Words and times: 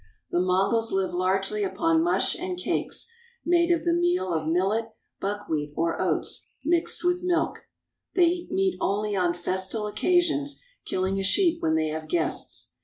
The 0.31 0.39
Mongols 0.41 0.91
live 0.91 1.13
largely 1.13 1.63
upon 1.63 2.01
mush 2.01 2.33
and 2.35 2.57
cakes, 2.57 3.07
made 3.45 3.69
of 3.69 3.83
the 3.85 3.93
meal 3.93 4.33
of 4.33 4.47
millet, 4.47 4.93
buckwheat, 5.19 5.73
or 5.75 6.01
oats, 6.01 6.47
mixed 6.65 7.03
with 7.03 7.21
milk. 7.21 7.65
They 8.15 8.25
eat 8.25 8.51
meat 8.51 8.79
only 8.81 9.15
on 9.15 9.35
festal 9.35 9.85
occasions, 9.85 10.59
killing 10.87 11.19
a 11.19 11.23
sheep 11.23 11.61
when 11.61 11.75
they 11.75 11.89
have 11.89 12.07
guests. 12.07 12.73